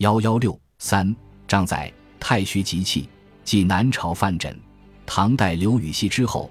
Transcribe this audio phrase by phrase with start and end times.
[0.00, 1.14] 幺幺六三
[1.46, 3.06] 张载太虚即气，
[3.44, 4.54] 继南朝范缜、
[5.04, 6.50] 唐代刘禹锡之后，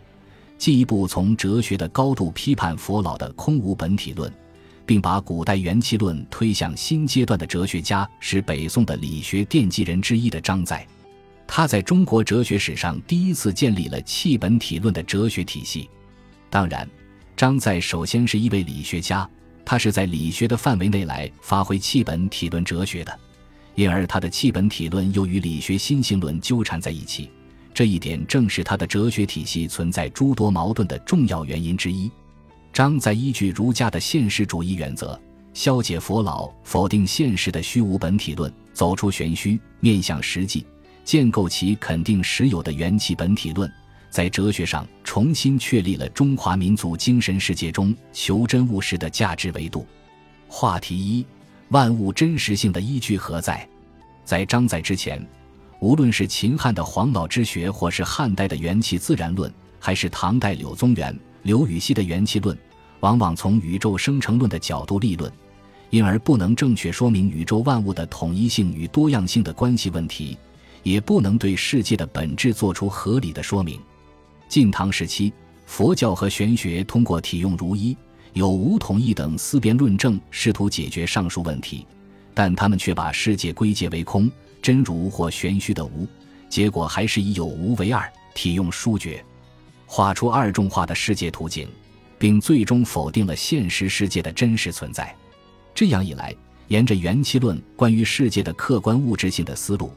[0.56, 4.32] 进一步从哲学的高度批判佛老的空无本体论，
[4.86, 10.86] 并把古代元气论推向新阶段的哲学家是北宋的理学奠基人之一的张载。
[11.48, 15.90] 他在中国哲学史上第一次建立了气本体论的哲学体系。
[16.52, 16.88] 当然，
[17.36, 19.28] 张载首先是一位理学家，
[19.66, 23.20] 他是在理学的范围内来发挥气本体论哲学的。
[23.80, 27.32] 因而，他的气本体论又与理学心性论纠缠在一起，
[27.74, 32.12] 这一点正是他的哲学体系存在诸多矛盾的重要原因之一。
[32.74, 35.18] 张载依据儒家的现实主义原则，
[35.54, 40.66] 消解佛老否定现实的虚无本体论，走出玄虚，面向实际，
[41.06, 43.72] 建构其肯定实有的元气本体论，
[44.10, 49.88] 在哲学上重新确立了中华民族精神世界中求真务实的价值维度。
[50.50, 51.26] 话题一。
[51.70, 53.70] 万物真实性的依据何在？
[54.30, 55.20] 在张载之前，
[55.80, 62.56] 无论是秦汉的黄老之学，或是汉代的元气自然论，还是唐代柳宗元、刘禹锡的元气论，
[63.00, 65.34] 往往从宇宙生成论的角度立论，
[65.90, 70.38] 因而不能正确说明宇宙万物的统一性与多样性的关系问题，
[70.84, 73.82] 也不能对世界的本质做出合理的说明。
[74.48, 75.34] 晋唐时期，
[75.66, 77.98] 佛教和玄学通过体用如一。
[78.34, 81.84] 有无统一等思辨论证，试图解决上述问题，
[82.40, 86.08] 但他们却把世界归结为空、真如或玄虚的无，
[86.48, 89.22] 结果还是以有无为二体用殊决，
[89.86, 91.68] 画出二重化的世界图景，
[92.18, 95.14] 并最终否定了现实世界的真实存在。
[95.76, 96.34] 这样一来，
[96.70, 99.92] 沿着元气论关于世界的客观物质性的思路，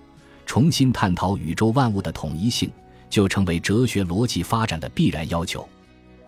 [0.44, 2.68] 重新探讨宇宙万物的统一性，
[3.08, 5.64] 就成为哲学逻辑发展的必然要求。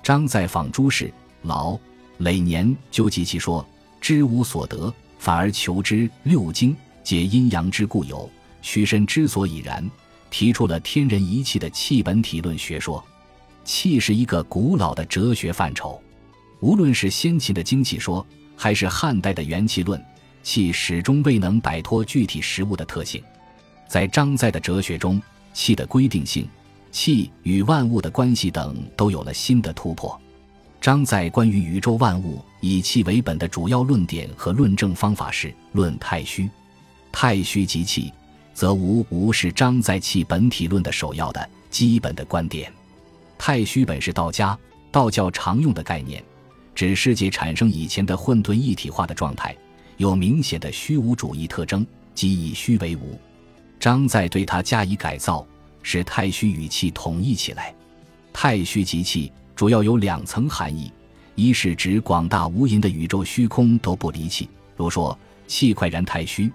[0.00, 1.76] 张载访诸事，劳。
[2.18, 3.66] 累年究其其说，
[4.00, 6.08] 知无所得，反而求之。
[6.24, 8.28] 六经皆阴阳之故有，
[8.60, 9.82] 虚身之所以然，
[10.28, 13.02] 提出了天人一气的气本体论学说。
[13.64, 15.98] 气是一个古老的哲学范畴，
[16.60, 18.24] 无论是先秦的精气说，
[18.54, 19.98] 还是汉代的元气论，
[20.42, 23.24] 气始终未能摆脱具体实物的特性。
[23.88, 25.22] 在张载的哲学中，
[25.54, 26.46] 气的规定性、
[26.92, 30.20] 气与万物的关系等，都有了新的突破。
[30.82, 36.48] 张载关于宇宙万物以气为本的主要论点和论证方法是论太虚，
[37.12, 38.10] 太虚即气，
[38.54, 42.72] 则无无是张载气本体论的首要的基本的观点。
[43.36, 44.58] 太虚本是道家
[44.90, 46.24] 道教常用的概念，
[46.74, 49.54] 指世界产生以前的混沌一体化的状态，
[49.98, 53.20] 有明显的虚无主义特征，即以虚为无。
[53.78, 55.46] 张载对它加以改造，
[55.82, 57.74] 使太虚与气统一起来。
[58.32, 59.30] 太虚即气。
[59.54, 60.90] 主要有两层含义：
[61.34, 66.48] 一是指广大无垠的宇宙虚空都不离气，如说气快然太虚；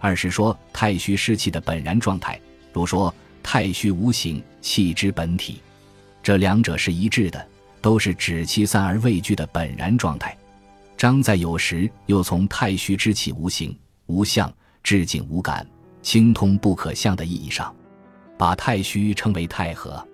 [0.00, 2.40] 二是说太虚是气的本然状态，
[2.72, 5.60] 如说太虚无形，气之本体。
[6.22, 7.46] 这两者是一致的，
[7.80, 10.36] 都是指气散而未聚的本然状态。
[10.96, 13.76] 张载有时又从太虚之气无形、
[14.06, 15.66] 无相、至静无感、
[16.00, 17.74] 清通不可象的意义上，
[18.38, 20.06] 把太虚称为太和。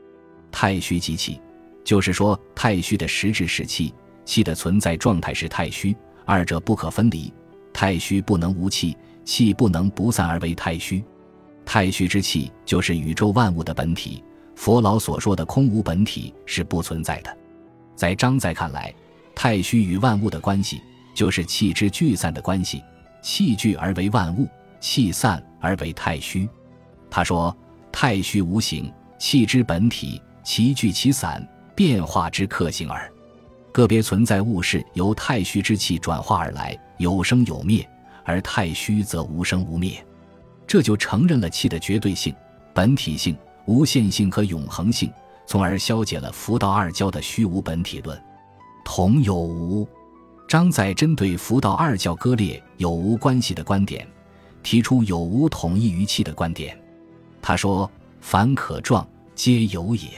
[0.50, 1.40] 太虚即气。
[1.84, 3.94] 就是说，太虚的实质是气，
[4.28, 5.96] 气的存在状态是太虚，
[6.26, 7.32] 二者不可分离。
[7.72, 8.94] 太虚不能无气，
[9.24, 11.02] 气不能不散而为太虚。
[11.64, 14.22] 太虚之气就是宇宙万物的本体。
[14.54, 17.34] 佛老所说的空无本体是不存在的。
[17.96, 18.94] 在张载看来，
[19.34, 20.78] 太虚与万物的关系
[21.14, 22.84] 就是气之聚散的关系，
[23.22, 24.46] 气聚而为万物，
[24.78, 26.46] 气散而为太虚。
[27.08, 27.56] 他说
[27.90, 31.42] ：“太虚无形，气之本体，其聚其散。”
[31.74, 33.08] 变化之克性耳，
[33.78, 37.88] 个别存在物是由太虚之气转化而来，有生有灭，
[38.24, 40.04] 而太虚则无生无灭，
[40.66, 42.34] 这就承认了气的绝对性、
[42.74, 45.12] 本体性、无限性和永恒性，
[45.46, 48.20] 从而消解了佛道二教的虚无本体论。
[48.84, 49.86] 同有无，
[50.48, 54.04] 张载针对佛道二教割裂有无关系的观点，
[54.60, 56.76] 提出有无统一于气的观点。
[57.40, 57.88] 他说
[58.20, 60.08] ：“凡可状，皆有也；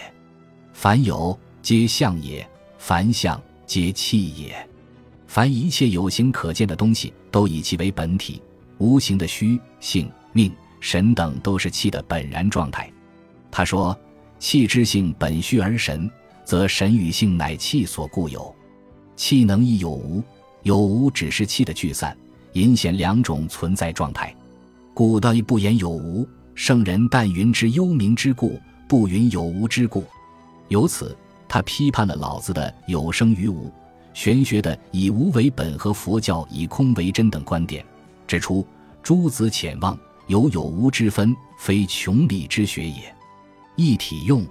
[0.72, 2.48] 凡有。”皆相也，
[2.78, 3.38] 凡相
[3.70, 4.69] 皆气也。
[5.28, 8.43] 凡一切有形可见的东西，都以气为本体；
[8.78, 12.93] 无形的虚、性、命、神等，都是气的本然状态。
[13.49, 13.96] 他说
[14.40, 16.11] ：“气之性本虚而神，
[16.44, 18.52] 则神与性乃气所固有。
[19.14, 20.20] 气能亦有无，
[20.64, 22.19] 有无只是气的聚散，
[22.55, 24.34] 隐显两种存在状态。
[24.93, 26.28] 故道亦不言有无。
[26.56, 30.02] 圣人但云之幽冥之故，不云有无之故。
[30.66, 31.16] 由此。”
[31.52, 33.69] 他批判了老子的有生于无、
[34.14, 37.85] 玄学的以无为本和佛教以空为真等观点，
[38.29, 38.64] 指出
[39.02, 39.99] 诸子浅望，
[40.29, 43.12] 有有无之分，非穷理之学也。
[43.75, 44.47] 一体用，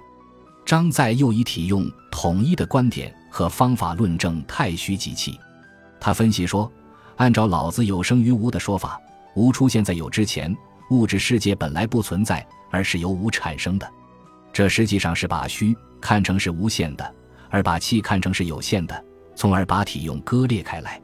[0.66, 5.40] 张载又以体用统一的观点和方法论证太虚即气。
[5.98, 6.70] 他分析说，
[7.16, 9.00] 按照老子有生于无的说法，
[9.34, 10.54] 无出现在有之前，
[10.90, 13.90] 物质世界本来不存在，而是由无产生的。
[14.52, 17.14] 这实际上是把虚看成是无限的，
[17.48, 19.04] 而把气看成是有限的，
[19.34, 21.00] 从而把体用割裂开来。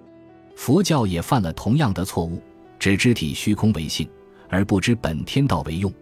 [0.56, 2.42] 佛教也犯了同样的错误，
[2.78, 4.08] 只知体虚空为性，
[4.48, 5.92] 而不知本天道为用，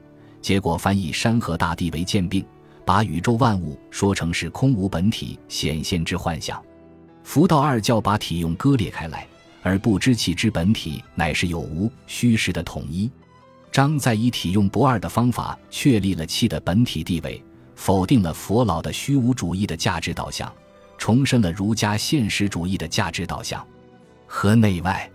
[0.40, 2.44] 结果翻译山河大地为渐病，
[2.84, 6.62] 把宇宙万物说成是空无本体显现之幻象。
[7.24, 9.26] 佛道二教把体用割裂开来，
[9.62, 13.10] 而不知气之本体乃是有无虚实的统一。
[13.72, 17.42] 张载以体用不二的方法确立了气的本体地位，
[17.74, 20.52] 否定了佛老的虚无主义的价值导向，
[20.96, 23.64] 重申了儒家现实主义的价值导向。
[24.26, 25.10] 和内外，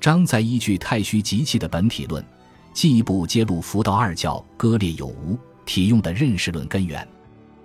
[0.00, 2.24] 张载依据太虚极气的本体论，
[2.72, 7.06] 进一步揭露佛道二教割裂有无体用的认识论根源。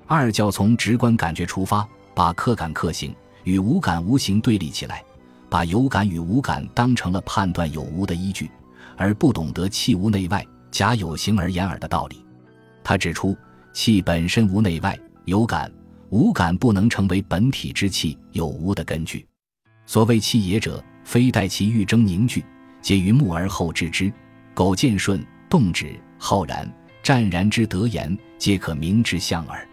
[0.05, 3.13] 二教从直观感觉出发，把客感客行
[3.43, 5.03] 与无感无形对立起来，
[5.49, 8.49] 把有感与无感当成了判断有无的依据，
[8.95, 12.25] 而不懂得气无内外、假有形而言耳的道理。
[12.83, 13.35] 他指出，
[13.77, 15.71] 气本身无内外，有感
[16.09, 19.23] 无感不能成为本体之气有无的根据。
[19.85, 22.43] 所谓气也者，非待其欲争凝聚，
[22.81, 24.11] 皆于目而后知之。
[24.55, 26.67] 苟见顺、动止、浩然、
[27.03, 29.69] 湛然之德言，皆可明之象耳。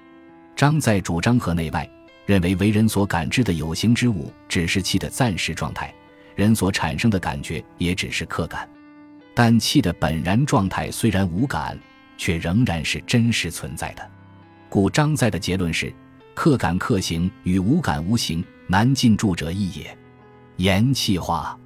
[0.54, 1.88] 张载主张和内外，
[2.26, 5.90] 认为为人所感知的有形之物，只是气的暂时状态，
[6.36, 8.68] 人所产生的感觉也只是客感。
[9.34, 11.78] 但气的本然状态虽然无感，
[12.16, 14.10] 却仍然是真实存在的。
[14.68, 15.92] 故张载的结论是：
[16.34, 19.96] 客感客行与无感无形，难尽住者意也。
[20.56, 21.58] 言气化，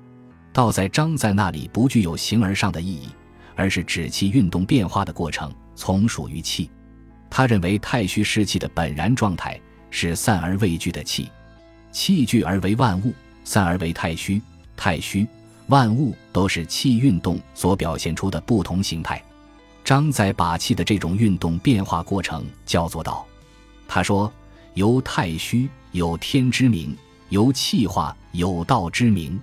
[0.53, 3.09] 道在张载那里不具有形而上的意义，
[3.55, 6.71] 而是指气运动变化的过程，从属于气。
[7.31, 9.61] 他认为太虚湿气的本然状态
[9.91, 11.31] 是散而未聚的气，
[11.93, 13.13] 气聚而为万物，
[13.45, 14.41] 散而为太虚。
[14.77, 15.27] 太虚、
[15.67, 19.23] 万物都是气运动所表现出的不同形态。
[19.89, 23.27] 张载把气的这种运动变化过程叫做道。
[23.87, 24.31] 他说
[24.77, 26.95] ：“由太虚有天之名。”
[27.31, 29.41] 由气化有道之名，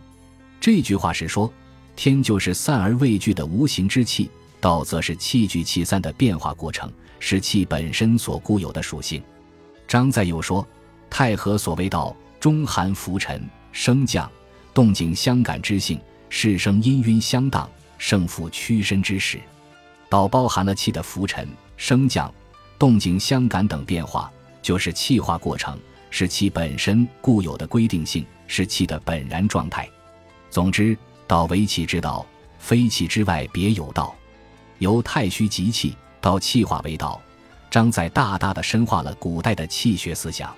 [0.59, 1.51] 这句话是说，
[1.95, 4.29] 天就是散而未聚的无形之气，
[4.61, 9.23] 道则是气聚气散的变化过程，是气本身所固有的属性。
[9.87, 10.67] 张载又说，
[11.09, 14.31] 太和所谓道，中含浮沉、升降、
[14.75, 15.99] 动静相感之性，
[16.29, 17.67] 是生氤氲相当、
[17.97, 19.39] 胜负屈伸之时。
[20.15, 21.45] 道包含了气的浮沉、
[21.75, 22.33] 升降、
[22.79, 24.31] 动静相感等变化，
[24.61, 25.77] 就是气化过程。
[26.09, 29.85] 是气本身固有的规定性，是气的本然状态。
[30.49, 30.97] 总之，
[31.27, 32.25] 道为气之道，
[32.59, 34.15] 非气之外别有道。
[34.79, 37.21] 由太虚极气到气化为道，
[37.69, 40.55] 张载大大的深化了古代的气学思想。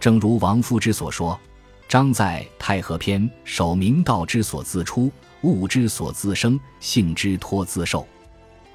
[0.00, 1.38] 正如王夫之所说
[1.86, 5.12] ：“张载《太和篇》守明道之所自出，
[5.42, 8.08] 物之所自生，性之托自受。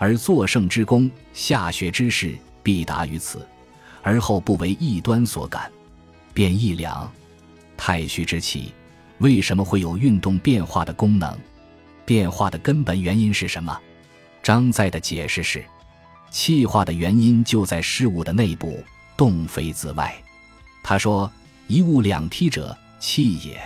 [0.01, 3.47] 而作圣之功，下学之事，必达于此，
[4.01, 5.71] 而后不为异端所感。”
[6.33, 7.07] 便一两，
[7.77, 8.73] 太虚之气
[9.19, 11.37] 为什么会有运动变化的功能？
[12.03, 13.79] 变化的根本原因是什么？
[14.41, 15.63] 张载的解释是：
[16.31, 18.83] 气化的原因就在事物的内部，
[19.15, 20.11] 动非自外。
[20.81, 21.31] 他说
[21.69, 23.61] ：“一物两体者，气也。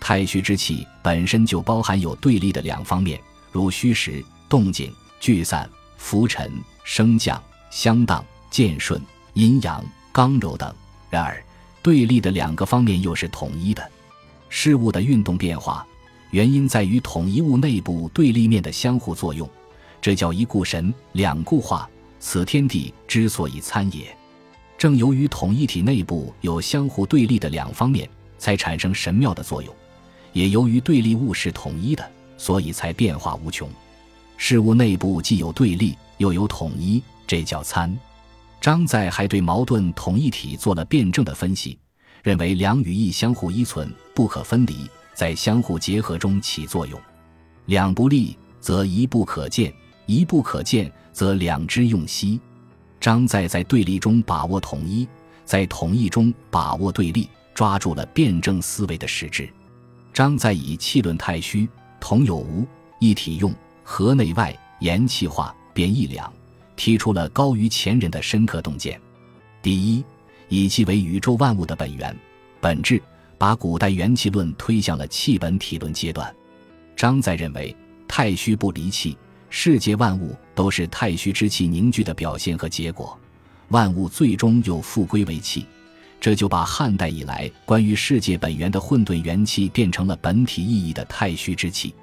[0.00, 3.20] 太虚之气本身就包含有对立的两方面，
[3.52, 6.52] 如虚实、动静、聚散、浮沉、
[6.84, 9.00] 升降、相当、渐顺、
[9.34, 10.74] 阴阳、刚柔等。
[11.10, 11.42] 然而。”
[11.80, 13.90] 对立的两个方面又是统一的，
[14.50, 15.86] 事物的运动变化，
[16.32, 19.48] 原因在于统一物内部对立面的相互作用，
[19.98, 21.88] 这叫一固神，两固化，
[22.20, 24.14] 此天地之所以参也。
[24.76, 28.06] 正由于统一体内部有相互对立的两方面，
[28.38, 29.72] 才产生神妙的作用；
[30.34, 32.06] 也由于对立物是统一的，
[32.36, 33.70] 所以才变化无穷。
[34.40, 37.94] 事物内部既有对立，又有统一，这叫参。
[38.60, 41.76] 张载还对矛盾统一体做了辩证的分析，
[42.22, 46.98] 认为两语义相互依存，不可分离，在相互结合中起作用。
[47.66, 49.72] 两不立，则一不可见；
[50.06, 52.40] 一不可见，则两之用息。
[53.00, 55.06] 张载在对立中把握统一，
[55.44, 59.52] 在统一中把握对立，抓住了辩证思维的实质。
[60.14, 61.68] 张载以气论太虚，
[61.98, 62.64] 同有无，
[63.00, 63.52] 一体用，
[63.90, 66.30] 河内外，言气化，变一两。
[66.76, 69.00] 提出了高于前人的深刻洞见。
[69.62, 70.04] 第一，
[70.50, 72.14] 以气为宇宙万物的本源、
[72.60, 73.02] 本质，
[73.38, 76.32] 把古代元气论推向了气本体论阶段。
[76.94, 77.74] 张载认为，
[78.06, 79.16] 太虚不离气，
[79.48, 83.18] 世界万物都是太虚之气凝聚的表现和结果，
[83.68, 85.64] 万物最终又复归为气。
[86.20, 91.94] 这就把汉代以来关于世界本源的混沌元气变成了本体意义的太虚之气。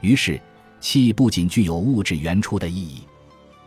[0.00, 0.40] 于是，
[0.84, 3.00] 气不仅具有物质原初的意义，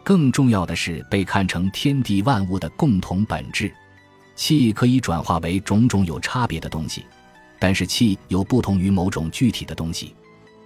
[0.03, 3.73] 更重要的是被看成天地万物的共同本质。
[4.35, 7.03] 气可以转化为种种有差别的东西，
[7.57, 10.13] 但是气又不同于某种具体的东西。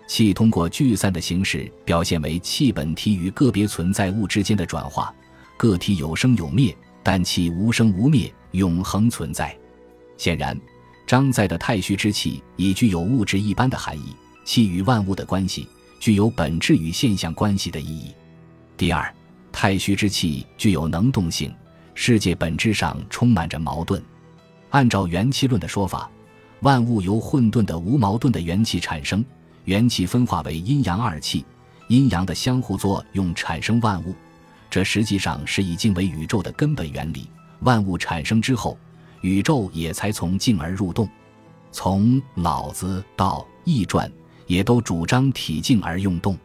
[0.09, 5.15] 气通过聚散的形式表现为气本体与个别存在物之间的转化，
[5.55, 8.29] 个体有生有灭，但气无生无灭。
[8.51, 9.57] 永恒存在。
[10.17, 10.59] 显然，
[11.07, 15.65] 张载的太虚之气已具有物质一般的含义，气与万物的关系
[16.01, 18.11] 具有本质与现象关系的意义。
[18.75, 19.13] 第二，
[19.51, 21.53] 太虚之气具有能动性，
[21.93, 24.03] 世界本质上充满着矛盾。
[24.71, 26.09] 按照元气论的说法，
[26.61, 29.23] 万物由混沌的无矛盾的元气产生，
[29.65, 31.45] 元气分化为阴阳二气，
[31.87, 34.15] 阴阳的相互作用产生万物，
[34.71, 37.29] 这实际上是已经为宇宙的根本原理。
[37.59, 38.75] 万物产生之后，
[39.21, 41.07] 宇宙也才从静而入动。
[41.71, 44.11] 从老子到易传，
[44.51, 46.37] 也都主张体静而用动。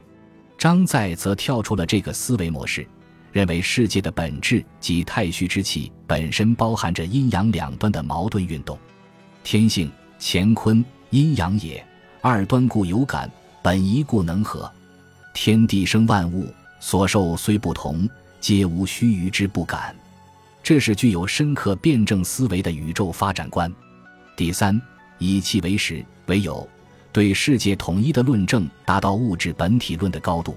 [0.56, 2.86] 张载则跳出了这个思维模式，
[3.32, 8.78] 认为世界的本质即太虚之气本身包含着阴阳两端的矛盾运动。
[9.42, 11.84] 天性乾坤阴阳也，
[12.20, 13.28] 二端故有感，
[13.60, 14.70] 本一故能合。
[15.34, 16.46] 天地生万物，
[16.78, 18.08] 所受虽不同，
[18.40, 19.96] 皆无须臾之不感。
[20.62, 23.72] 这是具有深刻辩证思维的宇宙发展观。
[24.36, 24.80] 第三，
[25.18, 26.68] 以气为实为有，
[27.16, 30.54] 对世界统一的论证达到物质本体论的高度。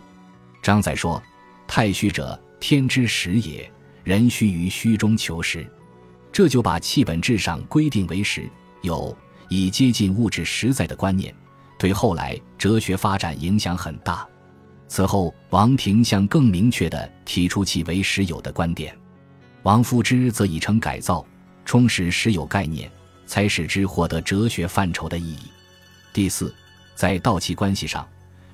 [0.62, 1.24] 张载说
[1.66, 3.72] ：“太虚者，天之实也，
[4.04, 5.66] 人须于虚中求实。”
[6.34, 8.44] 这就把气本质上规定为实
[8.82, 11.34] 有，以接近物质实在的观念，
[11.78, 14.28] 对后来哲学发展影响很大。
[14.90, 18.94] 此后，王庭相更明确地提出气为实有的观点。
[19.64, 21.26] 王夫之则以成改造，
[21.64, 22.92] 充实实有概念，
[23.26, 25.50] 才使之获得哲学范畴的意义。
[26.12, 26.54] 第四，
[26.96, 28.08] 在道气关系上，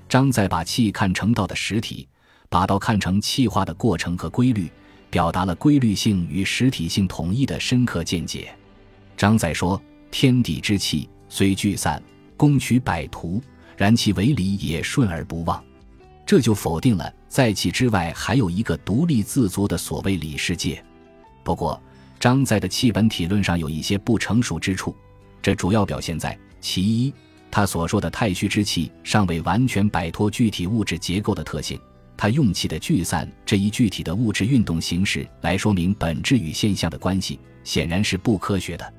[0.09, 2.07] 张载把气看成道的实体，
[2.49, 4.69] 把道看成气化的过程和规律，
[5.09, 8.53] 表达了规律性与实体性统一的深刻见解。
[9.15, 9.81] 张载说
[10.11, 12.01] ：“天地之气虽聚散，
[12.35, 13.41] 攻取百途，
[13.77, 15.63] 然其为理也顺而不忘。”
[16.25, 20.83] 这就否定了在气之外还有一个独立自足的所谓理世界。
[21.43, 21.81] 不过，
[22.19, 24.93] 张载的气本体论上有一些不成熟之处，
[25.41, 27.13] 这主要表现在其一，
[27.55, 31.79] 他所说的太虚之气尚未完全摆脱具体物质结构的特性，
[32.17, 38.93] 他用气的聚散这一具体的物质运动形式来说明本质与现象的关系，显然是不科学的。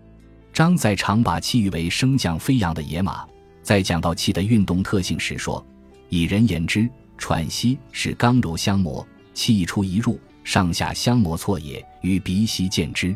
[0.55, 3.27] 张载常把气誉为升降飞扬的野马，
[3.63, 5.63] 在讲到气的运动特性时说
[6.09, 13.15] ：“以人言之，喘息是刚柔相磨，气一出一入。”上下相磨错也，与鼻息见之。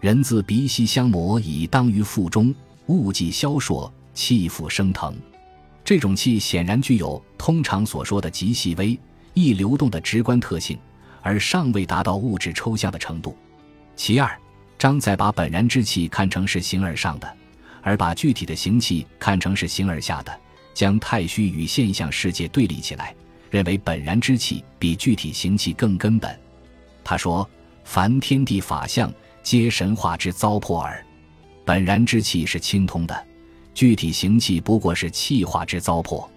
[0.00, 2.54] 人自鼻息相磨，以当于腹中，
[2.86, 5.16] 物既消烁，气复升腾。
[5.84, 8.98] 这种气显然具有通常所说的极细微、
[9.34, 10.78] 易流动的直观特性，
[11.22, 13.36] 而尚未达到物质抽象的程度。
[13.96, 14.38] 其二，
[14.78, 17.36] 张载把本然之气看成是形而上的，
[17.82, 20.38] 而把具体的形气看成是形而下的，
[20.74, 23.14] 将太虚与现象世界对立起来，
[23.50, 26.38] 认为本然之气比具体形气更根本。
[27.02, 27.48] 他说
[27.84, 29.12] ：“凡天地法相，
[29.42, 31.04] 皆神化之糟粕耳。
[31.64, 33.26] 本然之气是清通的，
[33.74, 36.28] 具体形气不过是气化之糟粕。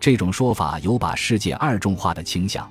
[0.00, 2.70] 这种说法有把世界二重化的倾向。”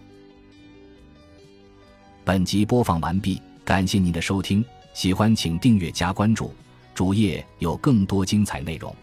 [2.23, 6.53] 本集播放完毕，感谢您的收听，喜欢请订阅加关注，
[6.93, 8.93] 主页有更多精彩内容。